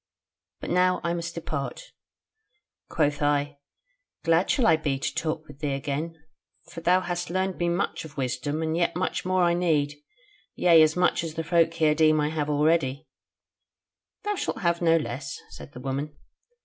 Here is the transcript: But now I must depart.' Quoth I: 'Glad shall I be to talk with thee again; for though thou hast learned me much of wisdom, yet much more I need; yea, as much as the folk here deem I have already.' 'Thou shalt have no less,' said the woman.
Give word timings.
But 0.61 0.71
now 0.71 0.99
I 1.03 1.13
must 1.13 1.35
depart.' 1.35 1.91
Quoth 2.89 3.21
I: 3.21 3.59
'Glad 4.23 4.49
shall 4.49 4.65
I 4.65 4.75
be 4.75 4.97
to 4.97 5.13
talk 5.13 5.45
with 5.47 5.59
thee 5.59 5.73
again; 5.73 6.15
for 6.71 6.81
though 6.81 6.85
thou 6.93 7.01
hast 7.01 7.29
learned 7.29 7.57
me 7.59 7.69
much 7.69 8.03
of 8.03 8.17
wisdom, 8.17 8.73
yet 8.73 8.95
much 8.95 9.25
more 9.25 9.43
I 9.43 9.53
need; 9.53 10.01
yea, 10.55 10.81
as 10.81 10.95
much 10.95 11.23
as 11.23 11.35
the 11.35 11.43
folk 11.43 11.71
here 11.75 11.93
deem 11.93 12.19
I 12.19 12.29
have 12.29 12.49
already.' 12.49 13.05
'Thou 14.23 14.33
shalt 14.33 14.61
have 14.61 14.81
no 14.81 14.97
less,' 14.97 15.37
said 15.49 15.73
the 15.73 15.79
woman. 15.79 16.17